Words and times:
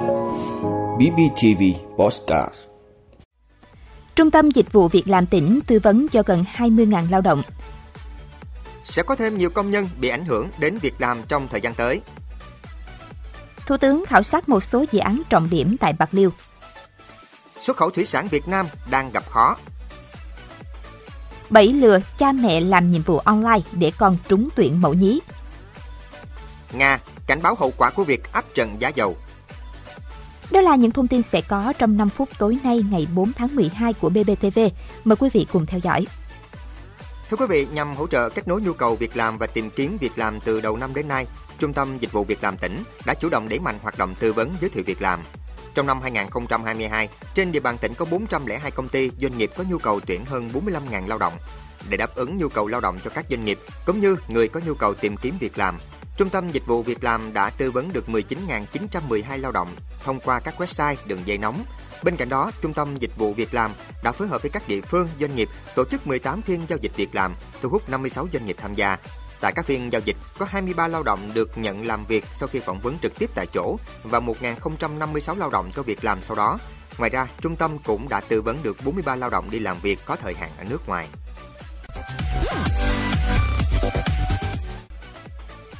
BBTV 0.00 1.62
Postcard 1.96 2.54
Trung 4.16 4.30
tâm 4.30 4.50
Dịch 4.50 4.72
vụ 4.72 4.88
Việc 4.88 5.08
làm 5.08 5.26
tỉnh 5.26 5.60
tư 5.66 5.80
vấn 5.82 6.08
cho 6.08 6.22
gần 6.26 6.44
20.000 6.56 7.10
lao 7.10 7.20
động. 7.20 7.42
Sẽ 8.84 9.02
có 9.02 9.16
thêm 9.16 9.38
nhiều 9.38 9.50
công 9.50 9.70
nhân 9.70 9.88
bị 10.00 10.08
ảnh 10.08 10.24
hưởng 10.24 10.48
đến 10.58 10.78
việc 10.78 10.94
làm 10.98 11.22
trong 11.28 11.48
thời 11.48 11.60
gian 11.60 11.74
tới. 11.74 12.00
Thủ 13.66 13.76
tướng 13.76 14.04
khảo 14.06 14.22
sát 14.22 14.48
một 14.48 14.60
số 14.60 14.84
dự 14.92 14.98
án 14.98 15.22
trọng 15.28 15.50
điểm 15.50 15.76
tại 15.80 15.92
Bạc 15.92 16.08
Liêu. 16.12 16.30
Xuất 17.60 17.76
khẩu 17.76 17.90
thủy 17.90 18.04
sản 18.04 18.28
Việt 18.28 18.48
Nam 18.48 18.66
đang 18.90 19.10
gặp 19.12 19.30
khó. 19.30 19.56
Bẫy 21.50 21.72
lừa 21.72 21.98
cha 22.18 22.32
mẹ 22.32 22.60
làm 22.60 22.92
nhiệm 22.92 23.02
vụ 23.02 23.18
online 23.18 23.60
để 23.72 23.92
con 23.98 24.16
trúng 24.28 24.48
tuyển 24.54 24.80
mẫu 24.80 24.94
nhí. 24.94 25.20
Nga 26.72 26.98
cảnh 27.26 27.42
báo 27.42 27.54
hậu 27.54 27.72
quả 27.76 27.90
của 27.90 28.04
việc 28.04 28.32
áp 28.32 28.44
trận 28.54 28.76
giá 28.78 28.88
dầu. 28.88 29.16
Đó 30.50 30.60
là 30.60 30.76
những 30.76 30.90
thông 30.90 31.08
tin 31.08 31.22
sẽ 31.22 31.40
có 31.40 31.72
trong 31.78 31.96
5 31.96 32.08
phút 32.08 32.28
tối 32.38 32.58
nay 32.64 32.84
ngày 32.90 33.06
4 33.14 33.32
tháng 33.32 33.56
12 33.56 33.92
của 33.92 34.08
BBTV. 34.08 34.58
Mời 35.04 35.16
quý 35.16 35.28
vị 35.32 35.46
cùng 35.52 35.66
theo 35.66 35.80
dõi. 35.82 36.06
Thưa 37.30 37.36
quý 37.36 37.46
vị, 37.48 37.66
nhằm 37.72 37.96
hỗ 37.96 38.06
trợ 38.06 38.28
kết 38.28 38.48
nối 38.48 38.60
nhu 38.60 38.72
cầu 38.72 38.96
việc 38.96 39.16
làm 39.16 39.38
và 39.38 39.46
tìm 39.46 39.70
kiếm 39.70 39.96
việc 40.00 40.12
làm 40.16 40.40
từ 40.40 40.60
đầu 40.60 40.76
năm 40.76 40.94
đến 40.94 41.08
nay, 41.08 41.26
Trung 41.58 41.72
tâm 41.72 41.98
Dịch 41.98 42.12
vụ 42.12 42.24
Việc 42.24 42.42
làm 42.42 42.56
tỉnh 42.56 42.78
đã 43.06 43.14
chủ 43.14 43.28
động 43.28 43.48
đẩy 43.48 43.58
mạnh 43.58 43.78
hoạt 43.82 43.98
động 43.98 44.14
tư 44.18 44.32
vấn 44.32 44.50
giới 44.60 44.70
thiệu 44.70 44.84
việc 44.86 45.02
làm. 45.02 45.20
Trong 45.74 45.86
năm 45.86 46.00
2022, 46.02 47.08
trên 47.34 47.52
địa 47.52 47.60
bàn 47.60 47.78
tỉnh 47.78 47.94
có 47.94 48.04
402 48.04 48.70
công 48.70 48.88
ty, 48.88 49.10
doanh 49.20 49.38
nghiệp 49.38 49.50
có 49.56 49.64
nhu 49.70 49.78
cầu 49.78 50.00
tuyển 50.06 50.24
hơn 50.24 50.50
45.000 50.52 51.08
lao 51.08 51.18
động. 51.18 51.32
Để 51.88 51.96
đáp 51.96 52.14
ứng 52.14 52.38
nhu 52.38 52.48
cầu 52.48 52.66
lao 52.66 52.80
động 52.80 52.98
cho 53.04 53.10
các 53.10 53.26
doanh 53.30 53.44
nghiệp, 53.44 53.58
cũng 53.86 54.00
như 54.00 54.16
người 54.28 54.48
có 54.48 54.60
nhu 54.66 54.74
cầu 54.74 54.94
tìm 54.94 55.16
kiếm 55.16 55.34
việc 55.40 55.58
làm, 55.58 55.78
Trung 56.20 56.30
tâm 56.30 56.50
Dịch 56.50 56.66
vụ 56.66 56.82
Việc 56.82 57.04
làm 57.04 57.32
đã 57.32 57.50
tư 57.50 57.70
vấn 57.70 57.92
được 57.92 58.04
19.912 58.08 59.40
lao 59.40 59.52
động 59.52 59.68
thông 60.04 60.20
qua 60.20 60.40
các 60.40 60.54
website, 60.60 60.96
đường 61.06 61.20
dây 61.24 61.38
nóng. 61.38 61.64
Bên 62.02 62.16
cạnh 62.16 62.28
đó, 62.28 62.50
Trung 62.62 62.74
tâm 62.74 62.96
Dịch 62.96 63.16
vụ 63.16 63.32
Việc 63.32 63.54
làm 63.54 63.70
đã 64.02 64.12
phối 64.12 64.28
hợp 64.28 64.42
với 64.42 64.50
các 64.50 64.68
địa 64.68 64.80
phương, 64.80 65.08
doanh 65.20 65.36
nghiệp 65.36 65.48
tổ 65.76 65.84
chức 65.84 66.06
18 66.06 66.42
phiên 66.42 66.60
giao 66.68 66.78
dịch 66.82 66.96
việc 66.96 67.14
làm, 67.14 67.34
thu 67.62 67.68
hút 67.68 67.88
56 67.88 68.28
doanh 68.32 68.46
nghiệp 68.46 68.56
tham 68.58 68.74
gia. 68.74 68.96
Tại 69.40 69.52
các 69.56 69.64
phiên 69.64 69.92
giao 69.92 70.00
dịch, 70.04 70.16
có 70.38 70.46
23 70.48 70.88
lao 70.88 71.02
động 71.02 71.30
được 71.34 71.58
nhận 71.58 71.86
làm 71.86 72.04
việc 72.06 72.24
sau 72.32 72.48
khi 72.48 72.60
phỏng 72.60 72.80
vấn 72.80 72.98
trực 72.98 73.18
tiếp 73.18 73.30
tại 73.34 73.46
chỗ 73.46 73.76
và 74.02 74.20
1.056 74.20 75.38
lao 75.38 75.50
động 75.50 75.70
có 75.74 75.82
việc 75.82 76.04
làm 76.04 76.22
sau 76.22 76.36
đó. 76.36 76.58
Ngoài 76.98 77.10
ra, 77.10 77.28
trung 77.40 77.56
tâm 77.56 77.78
cũng 77.78 78.08
đã 78.08 78.20
tư 78.20 78.42
vấn 78.42 78.56
được 78.62 78.76
43 78.84 79.16
lao 79.16 79.30
động 79.30 79.50
đi 79.50 79.58
làm 79.58 79.76
việc 79.82 79.98
có 80.04 80.16
thời 80.16 80.34
hạn 80.34 80.50
ở 80.58 80.64
nước 80.64 80.88
ngoài. 80.88 81.08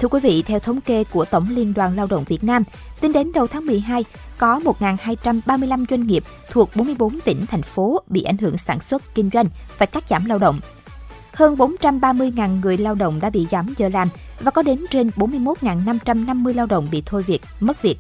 Thưa 0.01 0.09
quý 0.09 0.21
vị, 0.21 0.43
theo 0.43 0.59
thống 0.59 0.81
kê 0.81 1.05
của 1.05 1.25
Tổng 1.25 1.47
Liên 1.51 1.75
đoàn 1.75 1.97
Lao 1.97 2.07
động 2.11 2.25
Việt 2.25 2.45
Nam, 2.45 2.63
tính 3.01 3.13
đến 3.13 3.33
đầu 3.33 3.47
tháng 3.47 3.67
12, 3.67 4.05
có 4.39 4.61
1.235 4.65 5.85
doanh 5.91 6.07
nghiệp 6.07 6.25
thuộc 6.51 6.71
44 6.77 7.21
tỉnh, 7.21 7.47
thành 7.47 7.63
phố 7.63 8.03
bị 8.09 8.23
ảnh 8.23 8.39
hưởng 8.39 8.57
sản 8.57 8.81
xuất, 8.81 9.15
kinh 9.15 9.31
doanh, 9.33 9.47
phải 9.69 9.87
cắt 9.87 10.05
giảm 10.11 10.25
lao 10.25 10.39
động. 10.39 10.61
Hơn 11.33 11.55
430.000 11.55 12.61
người 12.61 12.77
lao 12.77 12.95
động 12.95 13.21
đã 13.21 13.31
bị 13.31 13.47
giảm 13.51 13.75
giờ 13.79 13.89
làm 13.89 14.09
và 14.41 14.51
có 14.51 14.63
đến 14.63 14.85
trên 14.91 15.11
41.550 15.17 16.55
lao 16.55 16.67
động 16.67 16.89
bị 16.91 17.03
thôi 17.07 17.23
việc, 17.27 17.43
mất 17.61 17.83
việc. 17.83 17.99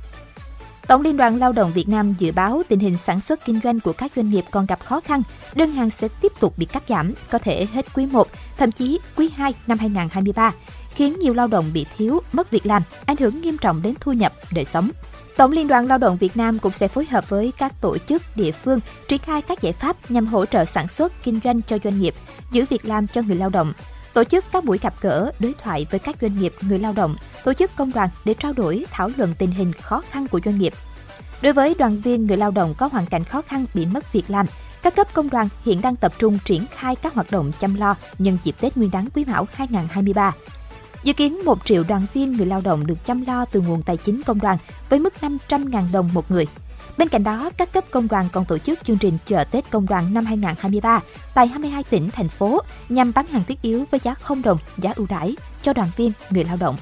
Tổng 0.86 1.02
Liên 1.02 1.16
đoàn 1.16 1.38
Lao 1.38 1.52
động 1.52 1.72
Việt 1.72 1.88
Nam 1.88 2.14
dự 2.18 2.32
báo 2.32 2.62
tình 2.68 2.78
hình 2.78 2.96
sản 2.96 3.20
xuất 3.20 3.44
kinh 3.44 3.60
doanh 3.64 3.80
của 3.80 3.92
các 3.92 4.12
doanh 4.16 4.30
nghiệp 4.30 4.44
còn 4.50 4.66
gặp 4.66 4.80
khó 4.84 5.00
khăn, 5.00 5.22
đơn 5.54 5.72
hàng 5.72 5.90
sẽ 5.90 6.08
tiếp 6.20 6.32
tục 6.40 6.58
bị 6.58 6.66
cắt 6.66 6.82
giảm, 6.88 7.14
có 7.30 7.38
thể 7.38 7.66
hết 7.72 7.86
quý 7.94 8.06
1, 8.06 8.28
thậm 8.56 8.72
chí 8.72 8.98
quý 9.16 9.30
2 9.36 9.54
năm 9.66 9.78
2023 9.78 10.52
khiến 10.94 11.18
nhiều 11.18 11.34
lao 11.34 11.46
động 11.46 11.70
bị 11.72 11.86
thiếu, 11.96 12.20
mất 12.32 12.50
việc 12.50 12.66
làm, 12.66 12.82
ảnh 13.06 13.16
hưởng 13.16 13.40
nghiêm 13.40 13.58
trọng 13.58 13.82
đến 13.82 13.94
thu 14.00 14.12
nhập, 14.12 14.32
đời 14.52 14.64
sống. 14.64 14.90
Tổng 15.36 15.52
Liên 15.52 15.68
đoàn 15.68 15.86
Lao 15.86 15.98
động 15.98 16.16
Việt 16.16 16.36
Nam 16.36 16.58
cũng 16.58 16.72
sẽ 16.72 16.88
phối 16.88 17.06
hợp 17.06 17.28
với 17.28 17.52
các 17.58 17.72
tổ 17.80 17.98
chức 17.98 18.22
địa 18.34 18.52
phương 18.52 18.80
triển 19.08 19.18
khai 19.18 19.42
các 19.42 19.60
giải 19.60 19.72
pháp 19.72 20.10
nhằm 20.10 20.26
hỗ 20.26 20.46
trợ 20.46 20.64
sản 20.64 20.88
xuất, 20.88 21.12
kinh 21.24 21.40
doanh 21.44 21.62
cho 21.62 21.78
doanh 21.84 22.00
nghiệp, 22.00 22.14
giữ 22.52 22.64
việc 22.70 22.84
làm 22.84 23.06
cho 23.06 23.22
người 23.22 23.36
lao 23.36 23.48
động, 23.48 23.72
tổ 24.12 24.24
chức 24.24 24.44
các 24.52 24.64
buổi 24.64 24.78
gặp 24.78 24.94
gỡ, 25.00 25.32
đối 25.38 25.54
thoại 25.62 25.86
với 25.90 26.00
các 26.00 26.16
doanh 26.20 26.38
nghiệp, 26.38 26.52
người 26.60 26.78
lao 26.78 26.92
động, 26.92 27.16
tổ 27.44 27.52
chức 27.52 27.70
công 27.76 27.92
đoàn 27.92 28.08
để 28.24 28.34
trao 28.34 28.52
đổi, 28.52 28.84
thảo 28.90 29.10
luận 29.16 29.34
tình 29.38 29.50
hình 29.50 29.72
khó 29.72 30.02
khăn 30.10 30.26
của 30.26 30.40
doanh 30.44 30.58
nghiệp. 30.58 30.72
Đối 31.42 31.52
với 31.52 31.74
đoàn 31.78 32.00
viên 32.00 32.26
người 32.26 32.36
lao 32.36 32.50
động 32.50 32.74
có 32.78 32.86
hoàn 32.92 33.06
cảnh 33.06 33.24
khó 33.24 33.42
khăn 33.42 33.66
bị 33.74 33.86
mất 33.86 34.12
việc 34.12 34.30
làm, 34.30 34.46
các 34.82 34.96
cấp 34.96 35.06
công 35.12 35.30
đoàn 35.30 35.48
hiện 35.64 35.80
đang 35.80 35.96
tập 35.96 36.12
trung 36.18 36.38
triển 36.44 36.64
khai 36.74 36.96
các 36.96 37.14
hoạt 37.14 37.30
động 37.30 37.52
chăm 37.60 37.74
lo 37.74 37.94
nhân 38.18 38.38
dịp 38.44 38.54
Tết 38.60 38.76
Nguyên 38.76 38.90
đán 38.90 39.08
Quý 39.14 39.24
Mão 39.24 39.46
2023. 39.52 40.32
Dự 41.04 41.12
kiến 41.12 41.44
1 41.44 41.64
triệu 41.64 41.84
đoàn 41.88 42.06
viên 42.12 42.32
người 42.32 42.46
lao 42.46 42.60
động 42.64 42.86
được 42.86 43.04
chăm 43.04 43.24
lo 43.24 43.44
từ 43.44 43.60
nguồn 43.60 43.82
tài 43.82 43.96
chính 43.96 44.22
công 44.22 44.40
đoàn 44.40 44.58
với 44.88 44.98
mức 44.98 45.14
500.000 45.20 45.92
đồng 45.92 46.10
một 46.14 46.30
người. 46.30 46.46
Bên 46.98 47.08
cạnh 47.08 47.24
đó, 47.24 47.50
các 47.56 47.72
cấp 47.72 47.84
công 47.90 48.08
đoàn 48.08 48.28
còn 48.32 48.44
tổ 48.44 48.58
chức 48.58 48.84
chương 48.84 48.98
trình 48.98 49.18
chợ 49.26 49.44
Tết 49.44 49.70
công 49.70 49.86
đoàn 49.86 50.14
năm 50.14 50.24
2023 50.24 51.00
tại 51.34 51.46
22 51.46 51.84
tỉnh, 51.84 52.10
thành 52.10 52.28
phố 52.28 52.60
nhằm 52.88 53.12
bán 53.14 53.26
hàng 53.26 53.44
thiết 53.44 53.62
yếu 53.62 53.84
với 53.90 54.00
giá 54.04 54.14
không 54.14 54.42
đồng, 54.42 54.58
giá 54.78 54.92
ưu 54.96 55.06
đãi 55.10 55.36
cho 55.62 55.72
đoàn 55.72 55.88
viên 55.96 56.12
người 56.30 56.44
lao 56.44 56.56
động. 56.60 56.76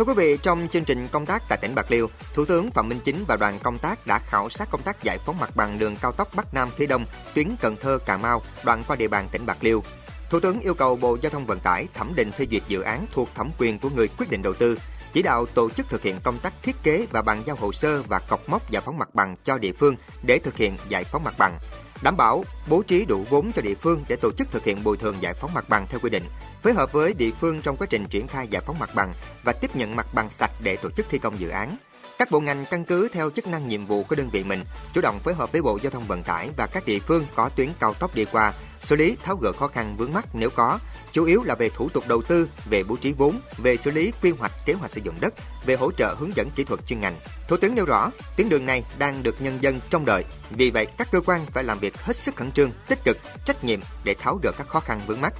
Thưa 0.00 0.04
quý 0.04 0.14
vị, 0.16 0.38
trong 0.42 0.68
chương 0.72 0.84
trình 0.84 1.08
công 1.08 1.26
tác 1.26 1.42
tại 1.48 1.58
tỉnh 1.62 1.74
Bạc 1.74 1.90
Liêu, 1.90 2.10
Thủ 2.34 2.44
tướng 2.44 2.70
Phạm 2.70 2.88
Minh 2.88 3.00
Chính 3.04 3.24
và 3.28 3.36
đoàn 3.36 3.58
công 3.62 3.78
tác 3.78 4.06
đã 4.06 4.18
khảo 4.18 4.48
sát 4.48 4.70
công 4.70 4.82
tác 4.82 5.02
giải 5.02 5.18
phóng 5.18 5.38
mặt 5.38 5.56
bằng 5.56 5.78
đường 5.78 5.96
cao 5.96 6.12
tốc 6.12 6.28
Bắc 6.34 6.54
Nam 6.54 6.70
phía 6.76 6.86
Đông, 6.86 7.04
tuyến 7.34 7.56
Cần 7.60 7.76
Thơ 7.80 7.98
Cà 8.06 8.16
Mau, 8.16 8.42
đoạn 8.64 8.82
qua 8.86 8.96
địa 8.96 9.08
bàn 9.08 9.28
tỉnh 9.32 9.46
Bạc 9.46 9.56
Liêu. 9.60 9.82
Thủ 10.30 10.40
tướng 10.40 10.60
yêu 10.60 10.74
cầu 10.74 10.96
Bộ 10.96 11.16
Giao 11.22 11.30
thông 11.30 11.46
Vận 11.46 11.60
tải 11.60 11.88
thẩm 11.94 12.12
định 12.14 12.32
phê 12.32 12.46
duyệt 12.50 12.62
dự 12.68 12.80
án 12.80 13.06
thuộc 13.12 13.28
thẩm 13.34 13.50
quyền 13.58 13.78
của 13.78 13.90
người 13.90 14.08
quyết 14.08 14.30
định 14.30 14.42
đầu 14.42 14.54
tư, 14.54 14.78
chỉ 15.12 15.22
đạo 15.22 15.46
tổ 15.46 15.70
chức 15.70 15.88
thực 15.88 16.02
hiện 16.02 16.16
công 16.24 16.38
tác 16.38 16.52
thiết 16.62 16.76
kế 16.82 17.06
và 17.10 17.22
bàn 17.22 17.42
giao 17.46 17.56
hồ 17.56 17.72
sơ 17.72 18.02
và 18.02 18.18
cọc 18.18 18.48
mốc 18.48 18.70
giải 18.70 18.82
phóng 18.86 18.98
mặt 18.98 19.14
bằng 19.14 19.34
cho 19.44 19.58
địa 19.58 19.72
phương 19.72 19.94
để 20.22 20.38
thực 20.38 20.56
hiện 20.56 20.76
giải 20.88 21.04
phóng 21.04 21.24
mặt 21.24 21.34
bằng 21.38 21.58
đảm 22.02 22.16
bảo 22.16 22.44
bố 22.68 22.82
trí 22.82 23.04
đủ 23.04 23.24
vốn 23.30 23.52
cho 23.52 23.62
địa 23.62 23.74
phương 23.74 24.04
để 24.08 24.16
tổ 24.16 24.30
chức 24.32 24.50
thực 24.50 24.64
hiện 24.64 24.84
bồi 24.84 24.96
thường 24.96 25.16
giải 25.20 25.34
phóng 25.34 25.54
mặt 25.54 25.68
bằng 25.68 25.86
theo 25.88 26.00
quy 26.00 26.10
định, 26.10 26.24
phối 26.62 26.72
hợp 26.72 26.92
với 26.92 27.14
địa 27.14 27.30
phương 27.40 27.62
trong 27.62 27.76
quá 27.76 27.86
trình 27.90 28.06
triển 28.06 28.28
khai 28.28 28.48
giải 28.48 28.62
phóng 28.66 28.78
mặt 28.78 28.90
bằng 28.94 29.14
và 29.44 29.52
tiếp 29.52 29.76
nhận 29.76 29.96
mặt 29.96 30.06
bằng 30.14 30.30
sạch 30.30 30.50
để 30.62 30.76
tổ 30.76 30.90
chức 30.90 31.06
thi 31.10 31.18
công 31.18 31.40
dự 31.40 31.48
án. 31.48 31.76
Các 32.18 32.30
bộ 32.30 32.40
ngành 32.40 32.64
căn 32.70 32.84
cứ 32.84 33.08
theo 33.12 33.30
chức 33.30 33.46
năng 33.46 33.68
nhiệm 33.68 33.86
vụ 33.86 34.02
của 34.02 34.16
đơn 34.16 34.30
vị 34.30 34.44
mình, 34.44 34.64
chủ 34.92 35.00
động 35.00 35.20
phối 35.24 35.34
hợp 35.34 35.52
với 35.52 35.62
Bộ 35.62 35.78
Giao 35.82 35.90
thông 35.90 36.06
Vận 36.06 36.22
tải 36.22 36.50
và 36.56 36.66
các 36.66 36.86
địa 36.86 36.98
phương 36.98 37.26
có 37.34 37.48
tuyến 37.48 37.68
cao 37.80 37.94
tốc 37.94 38.14
đi 38.14 38.24
qua, 38.24 38.52
xử 38.80 38.96
lý 38.96 39.16
tháo 39.22 39.36
gỡ 39.36 39.52
khó 39.52 39.68
khăn 39.68 39.96
vướng 39.96 40.12
mắt 40.12 40.24
nếu 40.32 40.50
có, 40.50 40.78
chủ 41.12 41.24
yếu 41.24 41.42
là 41.42 41.54
về 41.54 41.70
thủ 41.70 41.88
tục 41.88 42.04
đầu 42.08 42.22
tư, 42.22 42.48
về 42.70 42.82
bố 42.82 42.96
trí 42.96 43.12
vốn, 43.12 43.40
về 43.58 43.76
xử 43.76 43.90
lý 43.90 44.12
quy 44.22 44.30
hoạch 44.30 44.52
kế 44.66 44.72
hoạch 44.72 44.90
sử 44.90 45.00
dụng 45.04 45.14
đất, 45.20 45.34
về 45.66 45.76
hỗ 45.76 45.92
trợ 45.92 46.14
hướng 46.18 46.36
dẫn 46.36 46.50
kỹ 46.50 46.64
thuật 46.64 46.86
chuyên 46.86 47.00
ngành. 47.00 47.16
Thủ 47.48 47.56
tướng 47.56 47.74
nêu 47.74 47.84
rõ, 47.84 48.10
tuyến 48.36 48.48
đường 48.48 48.66
này 48.66 48.82
đang 48.98 49.22
được 49.22 49.42
nhân 49.42 49.58
dân 49.60 49.80
trông 49.90 50.04
đợi, 50.04 50.24
vì 50.50 50.70
vậy 50.70 50.86
các 50.98 51.08
cơ 51.12 51.20
quan 51.26 51.46
phải 51.46 51.64
làm 51.64 51.78
việc 51.78 51.96
hết 51.96 52.16
sức 52.16 52.36
khẩn 52.36 52.52
trương, 52.52 52.72
tích 52.88 53.04
cực, 53.04 53.18
trách 53.44 53.64
nhiệm 53.64 53.80
để 54.04 54.14
tháo 54.14 54.38
gỡ 54.42 54.52
các 54.58 54.68
khó 54.68 54.80
khăn 54.80 55.00
vướng 55.06 55.20
mắt. 55.20 55.34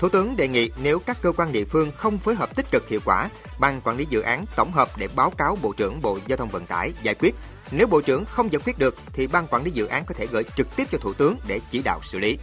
Thủ 0.00 0.08
tướng 0.08 0.36
đề 0.36 0.48
nghị 0.48 0.70
nếu 0.82 0.98
các 0.98 1.22
cơ 1.22 1.32
quan 1.32 1.52
địa 1.52 1.64
phương 1.64 1.90
không 1.96 2.18
phối 2.18 2.34
hợp 2.34 2.56
tích 2.56 2.70
cực 2.70 2.88
hiệu 2.88 3.00
quả, 3.04 3.28
ban 3.58 3.80
quản 3.80 3.96
lý 3.96 4.06
dự 4.10 4.20
án 4.20 4.44
tổng 4.56 4.72
hợp 4.72 4.88
để 4.98 5.08
báo 5.16 5.30
cáo 5.30 5.58
Bộ 5.62 5.72
trưởng 5.76 6.02
Bộ 6.02 6.18
Giao 6.26 6.36
thông 6.36 6.48
Vận 6.48 6.66
tải 6.66 6.92
giải 7.02 7.14
quyết. 7.14 7.34
Nếu 7.70 7.86
Bộ 7.86 8.00
trưởng 8.00 8.24
không 8.24 8.52
giải 8.52 8.62
quyết 8.64 8.78
được 8.78 8.96
thì 9.12 9.26
ban 9.26 9.46
quản 9.46 9.64
lý 9.64 9.70
dự 9.70 9.86
án 9.86 10.04
có 10.06 10.14
thể 10.18 10.26
gửi 10.26 10.42
trực 10.56 10.76
tiếp 10.76 10.88
cho 10.92 10.98
Thủ 10.98 11.12
tướng 11.12 11.36
để 11.46 11.60
chỉ 11.70 11.82
đạo 11.82 12.00
xử 12.02 12.18
lý. 12.18 12.38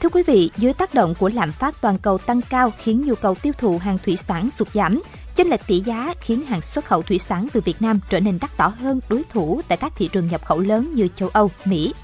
Thưa 0.00 0.08
quý 0.08 0.22
vị, 0.26 0.50
dưới 0.56 0.72
tác 0.72 0.94
động 0.94 1.14
của 1.18 1.30
lạm 1.34 1.52
phát 1.52 1.74
toàn 1.80 1.98
cầu 1.98 2.18
tăng 2.18 2.40
cao 2.42 2.72
khiến 2.78 3.04
nhu 3.06 3.14
cầu 3.14 3.34
tiêu 3.34 3.52
thụ 3.58 3.78
hàng 3.78 3.98
thủy 4.04 4.16
sản 4.16 4.50
sụt 4.50 4.68
giảm, 4.74 5.02
chênh 5.36 5.48
lệch 5.48 5.66
tỷ 5.66 5.80
giá 5.80 6.14
khiến 6.20 6.46
hàng 6.46 6.60
xuất 6.60 6.84
khẩu 6.84 7.02
thủy 7.02 7.18
sản 7.18 7.48
từ 7.52 7.60
Việt 7.60 7.82
Nam 7.82 8.00
trở 8.08 8.20
nên 8.20 8.38
đắt 8.40 8.56
đỏ 8.56 8.68
hơn 8.68 9.00
đối 9.08 9.22
thủ 9.32 9.60
tại 9.68 9.78
các 9.78 9.92
thị 9.96 10.08
trường 10.12 10.28
nhập 10.28 10.44
khẩu 10.46 10.60
lớn 10.60 10.92
như 10.94 11.08
châu 11.16 11.28
Âu, 11.28 11.50
Mỹ. 11.64 11.94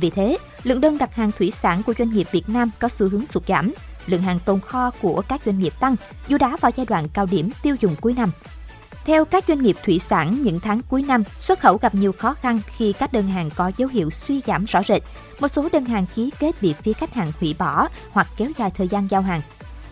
Vì 0.00 0.10
thế, 0.10 0.38
lượng 0.62 0.80
đơn 0.80 0.98
đặt 0.98 1.14
hàng 1.14 1.32
thủy 1.32 1.50
sản 1.50 1.82
của 1.82 1.94
doanh 1.98 2.10
nghiệp 2.10 2.28
Việt 2.32 2.48
Nam 2.48 2.70
có 2.78 2.88
xu 2.88 3.08
hướng 3.08 3.26
sụt 3.26 3.46
giảm, 3.48 3.72
lượng 4.06 4.22
hàng 4.22 4.38
tồn 4.44 4.60
kho 4.60 4.90
của 4.90 5.22
các 5.28 5.40
doanh 5.44 5.58
nghiệp 5.58 5.72
tăng, 5.80 5.96
dù 6.28 6.38
đã 6.38 6.56
vào 6.60 6.72
giai 6.76 6.86
đoạn 6.86 7.08
cao 7.08 7.26
điểm 7.26 7.50
tiêu 7.62 7.76
dùng 7.80 7.96
cuối 8.00 8.12
năm. 8.12 8.30
Theo 9.04 9.24
các 9.24 9.44
doanh 9.48 9.62
nghiệp 9.62 9.76
thủy 9.84 9.98
sản, 9.98 10.42
những 10.42 10.60
tháng 10.60 10.80
cuối 10.88 11.02
năm, 11.02 11.22
xuất 11.32 11.60
khẩu 11.60 11.76
gặp 11.76 11.94
nhiều 11.94 12.12
khó 12.12 12.34
khăn 12.34 12.60
khi 12.66 12.92
các 12.92 13.12
đơn 13.12 13.28
hàng 13.28 13.50
có 13.56 13.72
dấu 13.76 13.88
hiệu 13.88 14.10
suy 14.10 14.42
giảm 14.46 14.64
rõ 14.64 14.82
rệt. 14.88 15.02
Một 15.40 15.48
số 15.48 15.68
đơn 15.72 15.84
hàng 15.84 16.06
ký 16.14 16.30
kết 16.38 16.62
bị 16.62 16.72
phía 16.72 16.92
khách 16.92 17.14
hàng 17.14 17.32
hủy 17.40 17.54
bỏ 17.58 17.88
hoặc 18.10 18.26
kéo 18.36 18.50
dài 18.58 18.70
thời 18.76 18.88
gian 18.88 19.08
giao 19.10 19.22
hàng. 19.22 19.40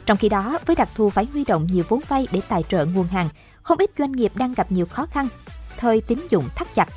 Trong 0.07 0.17
khi 0.17 0.29
đó, 0.29 0.59
với 0.67 0.77
đặc 0.77 0.89
thù 0.95 1.11
phải 1.11 1.27
huy 1.33 1.45
động 1.45 1.67
nhiều 1.73 1.85
vốn 1.89 2.01
vay 2.09 2.27
để 2.33 2.41
tài 2.49 2.63
trợ 2.69 2.85
nguồn 2.85 3.07
hàng, 3.07 3.29
không 3.63 3.79
ít 3.79 3.91
doanh 3.99 4.13
nghiệp 4.13 4.33
đang 4.35 4.55
gặp 4.55 4.73
nhiều 4.73 4.87
khó 4.87 5.07
khăn. 5.07 5.29
Thời 5.77 6.01
tín 6.01 6.19
dụng 6.31 6.49
thắt 6.55 6.75
chặt, 6.75 6.89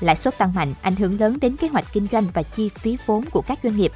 lãi 0.00 0.16
suất 0.16 0.38
tăng 0.38 0.54
mạnh 0.54 0.74
ảnh 0.82 0.96
hưởng 0.96 1.20
lớn 1.20 1.38
đến 1.40 1.56
kế 1.56 1.68
hoạch 1.68 1.92
kinh 1.92 2.06
doanh 2.12 2.26
và 2.34 2.42
chi 2.42 2.68
phí 2.68 2.98
vốn 3.06 3.24
của 3.30 3.42
các 3.42 3.58
doanh 3.62 3.76
nghiệp. 3.76 3.92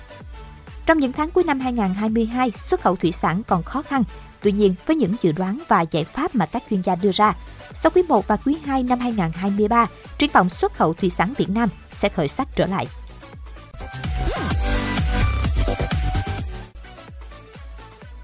Trong 0.86 0.98
những 0.98 1.12
tháng 1.12 1.30
cuối 1.30 1.44
năm 1.44 1.60
2022, 1.60 2.50
xuất 2.50 2.80
khẩu 2.80 2.96
thủy 2.96 3.12
sản 3.12 3.42
còn 3.42 3.62
khó 3.62 3.82
khăn. 3.82 4.02
Tuy 4.40 4.52
nhiên, 4.52 4.74
với 4.86 4.96
những 4.96 5.14
dự 5.22 5.32
đoán 5.32 5.58
và 5.68 5.80
giải 5.80 6.04
pháp 6.04 6.34
mà 6.34 6.46
các 6.46 6.62
chuyên 6.70 6.82
gia 6.82 6.94
đưa 6.94 7.10
ra, 7.12 7.34
sau 7.72 7.92
quý 7.94 8.02
1 8.08 8.28
và 8.28 8.36
quý 8.36 8.56
2 8.64 8.82
năm 8.82 8.98
2023, 8.98 9.86
triển 10.18 10.30
vọng 10.32 10.48
xuất 10.48 10.74
khẩu 10.74 10.94
thủy 10.94 11.10
sản 11.10 11.34
Việt 11.36 11.50
Nam 11.50 11.68
sẽ 11.90 12.08
khởi 12.08 12.28
sắc 12.28 12.48
trở 12.56 12.66
lại. 12.66 12.86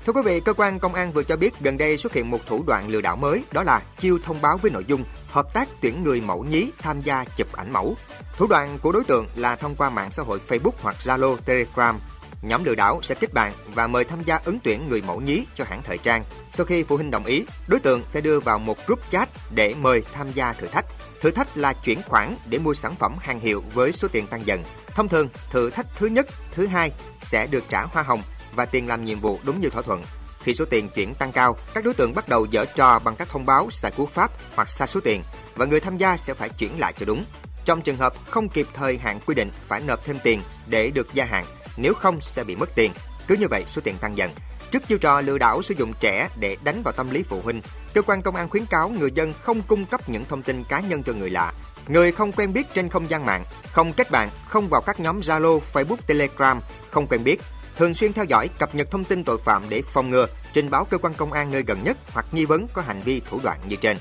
Thưa 0.06 0.12
quý 0.12 0.22
vị, 0.24 0.40
cơ 0.40 0.52
quan 0.52 0.78
công 0.78 0.94
an 0.94 1.12
vừa 1.12 1.22
cho 1.22 1.36
biết 1.36 1.60
gần 1.60 1.78
đây 1.78 1.96
xuất 1.96 2.12
hiện 2.12 2.30
một 2.30 2.38
thủ 2.46 2.64
đoạn 2.66 2.88
lừa 2.88 3.00
đảo 3.00 3.16
mới, 3.16 3.44
đó 3.52 3.62
là 3.62 3.82
chiêu 3.98 4.18
thông 4.24 4.42
báo 4.42 4.58
với 4.58 4.70
nội 4.70 4.84
dung 4.86 5.04
hợp 5.28 5.54
tác 5.54 5.68
tuyển 5.80 6.04
người 6.04 6.20
mẫu 6.20 6.44
nhí 6.44 6.70
tham 6.78 7.00
gia 7.00 7.24
chụp 7.36 7.52
ảnh 7.52 7.72
mẫu. 7.72 7.96
Thủ 8.36 8.46
đoạn 8.46 8.78
của 8.82 8.92
đối 8.92 9.04
tượng 9.04 9.26
là 9.36 9.56
thông 9.56 9.76
qua 9.76 9.90
mạng 9.90 10.10
xã 10.10 10.22
hội 10.22 10.40
Facebook 10.48 10.70
hoặc 10.82 10.96
Zalo, 10.98 11.36
Telegram. 11.36 12.00
Nhóm 12.42 12.64
lừa 12.64 12.74
đảo 12.74 13.00
sẽ 13.02 13.14
kết 13.14 13.34
bạn 13.34 13.52
và 13.74 13.86
mời 13.86 14.04
tham 14.04 14.22
gia 14.24 14.40
ứng 14.44 14.58
tuyển 14.64 14.88
người 14.88 15.02
mẫu 15.02 15.20
nhí 15.20 15.46
cho 15.54 15.64
hãng 15.68 15.82
thời 15.84 15.98
trang. 15.98 16.24
Sau 16.50 16.66
khi 16.66 16.82
phụ 16.82 16.96
huynh 16.96 17.10
đồng 17.10 17.24
ý, 17.24 17.44
đối 17.66 17.80
tượng 17.80 18.02
sẽ 18.06 18.20
đưa 18.20 18.40
vào 18.40 18.58
một 18.58 18.86
group 18.86 19.10
chat 19.10 19.28
để 19.54 19.74
mời 19.74 20.02
tham 20.12 20.32
gia 20.32 20.52
thử 20.52 20.66
thách. 20.66 20.86
Thử 21.20 21.30
thách 21.30 21.56
là 21.56 21.72
chuyển 21.72 22.02
khoản 22.02 22.36
để 22.50 22.58
mua 22.58 22.74
sản 22.74 22.94
phẩm 22.94 23.16
hàng 23.20 23.40
hiệu 23.40 23.62
với 23.74 23.92
số 23.92 24.08
tiền 24.08 24.26
tăng 24.26 24.46
dần. 24.46 24.62
Thông 24.86 25.08
thường, 25.08 25.28
thử 25.50 25.70
thách 25.70 25.86
thứ 25.96 26.06
nhất, 26.06 26.26
thứ 26.52 26.66
hai 26.66 26.92
sẽ 27.22 27.46
được 27.46 27.64
trả 27.68 27.82
hoa 27.82 28.02
hồng 28.02 28.22
và 28.56 28.64
tiền 28.64 28.88
làm 28.88 29.04
nhiệm 29.04 29.20
vụ 29.20 29.40
đúng 29.42 29.60
như 29.60 29.70
thỏa 29.70 29.82
thuận. 29.82 30.02
Khi 30.42 30.54
số 30.54 30.64
tiền 30.64 30.88
chuyển 30.88 31.14
tăng 31.14 31.32
cao, 31.32 31.56
các 31.74 31.84
đối 31.84 31.94
tượng 31.94 32.14
bắt 32.14 32.28
đầu 32.28 32.46
dở 32.50 32.64
trò 32.64 32.98
bằng 32.98 33.16
các 33.16 33.28
thông 33.28 33.46
báo 33.46 33.68
xài 33.70 33.90
cú 33.90 34.06
pháp 34.06 34.30
hoặc 34.54 34.70
sai 34.70 34.88
số 34.88 35.00
tiền 35.04 35.22
và 35.54 35.66
người 35.66 35.80
tham 35.80 35.96
gia 35.96 36.16
sẽ 36.16 36.34
phải 36.34 36.48
chuyển 36.48 36.80
lại 36.80 36.92
cho 36.98 37.06
đúng. 37.06 37.24
Trong 37.64 37.82
trường 37.82 37.96
hợp 37.96 38.12
không 38.30 38.48
kịp 38.48 38.66
thời 38.74 38.98
hạn 38.98 39.20
quy 39.26 39.34
định 39.34 39.50
phải 39.60 39.80
nộp 39.80 40.04
thêm 40.04 40.18
tiền 40.22 40.42
để 40.66 40.90
được 40.90 41.14
gia 41.14 41.24
hạn, 41.24 41.44
nếu 41.76 41.94
không 41.94 42.20
sẽ 42.20 42.44
bị 42.44 42.56
mất 42.56 42.68
tiền. 42.74 42.92
Cứ 43.28 43.36
như 43.36 43.46
vậy 43.50 43.64
số 43.66 43.80
tiền 43.84 43.96
tăng 44.00 44.16
dần. 44.16 44.30
Trước 44.70 44.88
chiêu 44.88 44.98
trò 44.98 45.20
lừa 45.20 45.38
đảo 45.38 45.62
sử 45.62 45.74
dụng 45.74 45.92
trẻ 46.00 46.28
để 46.40 46.56
đánh 46.64 46.82
vào 46.82 46.92
tâm 46.92 47.10
lý 47.10 47.22
phụ 47.22 47.40
huynh, 47.44 47.62
cơ 47.94 48.02
quan 48.02 48.22
công 48.22 48.36
an 48.36 48.48
khuyến 48.48 48.66
cáo 48.66 48.88
người 48.88 49.10
dân 49.14 49.32
không 49.42 49.62
cung 49.62 49.84
cấp 49.84 50.08
những 50.08 50.24
thông 50.24 50.42
tin 50.42 50.64
cá 50.64 50.80
nhân 50.80 51.02
cho 51.02 51.12
người 51.12 51.30
lạ, 51.30 51.52
người 51.88 52.12
không 52.12 52.32
quen 52.32 52.52
biết 52.52 52.74
trên 52.74 52.88
không 52.88 53.10
gian 53.10 53.26
mạng, 53.26 53.44
không 53.72 53.92
kết 53.92 54.10
bạn, 54.10 54.30
không 54.48 54.68
vào 54.68 54.80
các 54.80 55.00
nhóm 55.00 55.20
Zalo, 55.20 55.60
Facebook, 55.72 55.96
Telegram, 56.06 56.60
không 56.90 57.06
quen 57.06 57.24
biết, 57.24 57.40
thường 57.76 57.94
xuyên 57.94 58.12
theo 58.12 58.24
dõi 58.24 58.48
cập 58.58 58.74
nhật 58.74 58.90
thông 58.90 59.04
tin 59.04 59.24
tội 59.24 59.38
phạm 59.44 59.62
để 59.68 59.82
phòng 59.82 60.10
ngừa, 60.10 60.26
trình 60.52 60.70
báo 60.70 60.84
cơ 60.84 60.98
quan 60.98 61.14
công 61.14 61.32
an 61.32 61.52
nơi 61.52 61.62
gần 61.62 61.78
nhất 61.84 61.96
hoặc 62.12 62.26
nghi 62.32 62.44
vấn 62.44 62.66
có 62.72 62.82
hành 62.82 63.00
vi 63.04 63.20
thủ 63.30 63.40
đoạn 63.42 63.58
như 63.68 63.76
trên. 63.76 63.96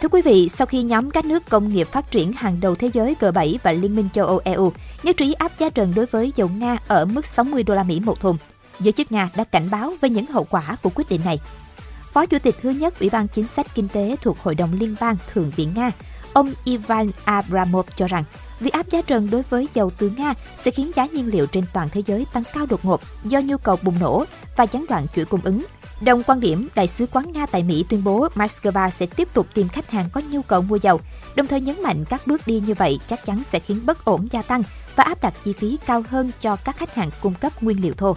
Thưa 0.00 0.08
quý 0.08 0.22
vị, 0.22 0.48
sau 0.48 0.66
khi 0.66 0.82
nhóm 0.82 1.10
các 1.10 1.24
nước 1.24 1.42
công 1.48 1.74
nghiệp 1.74 1.88
phát 1.92 2.10
triển 2.10 2.32
hàng 2.32 2.60
đầu 2.60 2.74
thế 2.74 2.90
giới 2.92 3.16
G7 3.20 3.56
và 3.62 3.72
Liên 3.72 3.96
minh 3.96 4.08
châu 4.14 4.26
Âu 4.26 4.40
EU 4.44 4.72
nhất 5.02 5.16
trí 5.16 5.32
áp 5.32 5.52
giá 5.58 5.68
trần 5.68 5.92
đối 5.96 6.06
với 6.06 6.32
dầu 6.36 6.48
Nga 6.48 6.78
ở 6.88 7.04
mức 7.04 7.26
60 7.26 7.62
đô 7.62 7.74
la 7.74 7.82
Mỹ 7.82 8.00
một 8.00 8.20
thùng, 8.20 8.36
giới 8.80 8.92
chức 8.92 9.12
Nga 9.12 9.30
đã 9.36 9.44
cảnh 9.44 9.70
báo 9.70 9.94
về 10.00 10.08
những 10.10 10.26
hậu 10.26 10.46
quả 10.50 10.76
của 10.82 10.90
quyết 10.94 11.08
định 11.08 11.20
này. 11.24 11.40
Phó 12.12 12.26
Chủ 12.26 12.38
tịch 12.38 12.54
thứ 12.62 12.70
nhất 12.70 13.00
Ủy 13.00 13.10
ban 13.10 13.28
Chính 13.28 13.46
sách 13.46 13.66
Kinh 13.74 13.88
tế 13.88 14.16
thuộc 14.22 14.38
Hội 14.38 14.54
đồng 14.54 14.72
Liên 14.80 14.94
bang 15.00 15.16
Thượng 15.32 15.50
viện 15.50 15.72
Nga, 15.74 15.90
ông 16.32 16.52
Ivan 16.64 17.10
Abramov 17.24 17.86
cho 17.96 18.06
rằng 18.06 18.24
việc 18.60 18.72
áp 18.72 18.88
giá 18.90 19.02
trần 19.02 19.30
đối 19.30 19.42
với 19.42 19.68
dầu 19.74 19.90
từ 19.98 20.12
Nga 20.16 20.34
sẽ 20.64 20.70
khiến 20.70 20.90
giá 20.96 21.06
nhiên 21.06 21.28
liệu 21.28 21.46
trên 21.46 21.64
toàn 21.72 21.88
thế 21.92 22.02
giới 22.06 22.26
tăng 22.32 22.42
cao 22.54 22.66
đột 22.66 22.84
ngột 22.84 23.00
do 23.24 23.40
nhu 23.40 23.56
cầu 23.58 23.78
bùng 23.82 23.98
nổ 23.98 24.24
và 24.56 24.64
gián 24.64 24.84
đoạn 24.88 25.06
chuỗi 25.14 25.24
cung 25.24 25.40
ứng. 25.44 25.64
Đồng 26.00 26.22
quan 26.22 26.40
điểm, 26.40 26.68
Đại 26.74 26.88
sứ 26.88 27.06
quán 27.06 27.32
Nga 27.32 27.46
tại 27.46 27.62
Mỹ 27.62 27.84
tuyên 27.88 28.04
bố 28.04 28.28
Moscow 28.34 28.90
sẽ 28.90 29.06
tiếp 29.06 29.28
tục 29.34 29.46
tìm 29.54 29.68
khách 29.68 29.90
hàng 29.90 30.08
có 30.12 30.20
nhu 30.30 30.42
cầu 30.42 30.62
mua 30.62 30.76
dầu, 30.76 31.00
đồng 31.36 31.46
thời 31.46 31.60
nhấn 31.60 31.82
mạnh 31.82 32.04
các 32.04 32.26
bước 32.26 32.46
đi 32.46 32.62
như 32.66 32.74
vậy 32.74 33.00
chắc 33.08 33.24
chắn 33.24 33.42
sẽ 33.44 33.58
khiến 33.58 33.80
bất 33.86 34.04
ổn 34.04 34.28
gia 34.30 34.42
tăng 34.42 34.62
và 34.96 35.04
áp 35.04 35.22
đặt 35.22 35.34
chi 35.44 35.52
phí 35.52 35.78
cao 35.86 36.02
hơn 36.08 36.30
cho 36.40 36.56
các 36.56 36.76
khách 36.76 36.94
hàng 36.94 37.10
cung 37.20 37.34
cấp 37.34 37.62
nguyên 37.62 37.82
liệu 37.82 37.94
thô. 37.94 38.16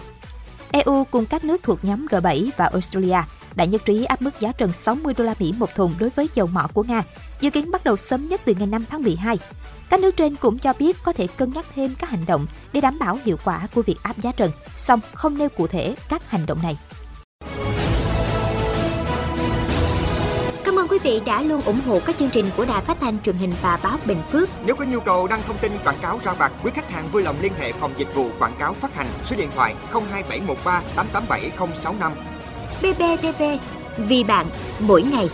EU 0.70 1.04
cùng 1.10 1.26
các 1.26 1.44
nước 1.44 1.62
thuộc 1.62 1.84
nhóm 1.84 2.06
G7 2.06 2.50
và 2.56 2.66
Australia 2.66 3.18
đã 3.54 3.64
nhất 3.64 3.84
trí 3.84 4.04
áp 4.04 4.22
mức 4.22 4.40
giá 4.40 4.52
trần 4.52 4.72
60 4.72 5.14
đô 5.16 5.24
la 5.24 5.34
Mỹ 5.38 5.54
một 5.58 5.74
thùng 5.74 5.94
đối 5.98 6.10
với 6.10 6.28
dầu 6.34 6.46
mỏ 6.46 6.68
của 6.74 6.82
Nga, 6.82 7.02
dự 7.40 7.50
kiến 7.50 7.70
bắt 7.70 7.84
đầu 7.84 7.96
sớm 7.96 8.28
nhất 8.28 8.40
từ 8.44 8.54
ngày 8.58 8.66
5 8.66 8.84
tháng 8.90 9.02
12. 9.02 9.38
Các 9.90 10.00
nước 10.00 10.16
trên 10.16 10.36
cũng 10.36 10.58
cho 10.58 10.72
biết 10.78 10.96
có 11.02 11.12
thể 11.12 11.26
cân 11.26 11.52
nhắc 11.52 11.66
thêm 11.74 11.94
các 11.98 12.10
hành 12.10 12.24
động 12.26 12.46
để 12.72 12.80
đảm 12.80 12.98
bảo 12.98 13.18
hiệu 13.24 13.36
quả 13.44 13.66
của 13.74 13.82
việc 13.82 13.96
áp 14.02 14.18
giá 14.18 14.32
trần, 14.32 14.50
song 14.76 15.00
không 15.14 15.38
nêu 15.38 15.48
cụ 15.48 15.66
thể 15.66 15.94
các 16.08 16.30
hành 16.30 16.46
động 16.46 16.58
này. 16.62 16.76
Cảm 20.64 20.78
ơn 20.78 20.88
quý 20.88 20.98
vị 21.02 21.20
đã 21.26 21.42
luôn 21.42 21.62
ủng 21.62 21.80
hộ 21.86 22.00
các 22.00 22.18
chương 22.18 22.30
trình 22.30 22.50
của 22.56 22.64
Đài 22.64 22.82
Phát 22.82 22.96
thanh 23.00 23.22
truyền 23.22 23.36
hình 23.36 23.52
và 23.62 23.78
báo 23.82 23.98
Bình 24.04 24.22
Phước. 24.30 24.48
Nếu 24.64 24.76
có 24.76 24.84
nhu 24.84 25.00
cầu 25.00 25.26
đăng 25.26 25.42
thông 25.46 25.58
tin 25.58 25.72
quảng 25.84 25.98
cáo 26.02 26.20
ra 26.24 26.32
vặt, 26.32 26.52
quý 26.64 26.70
khách 26.74 26.90
hàng 26.90 27.08
vui 27.12 27.22
lòng 27.22 27.36
liên 27.40 27.52
hệ 27.58 27.72
phòng 27.72 27.92
dịch 27.96 28.14
vụ 28.14 28.30
quảng 28.38 28.56
cáo 28.58 28.74
phát 28.74 28.94
hành 28.94 29.06
số 29.24 29.36
điện 29.36 29.48
thoại 29.54 29.74
02713 29.92 30.82
887065. 30.96 32.12
BBTV, 32.82 33.42
vì 33.98 34.24
bạn, 34.24 34.46
mỗi 34.80 35.02
ngày. 35.02 35.28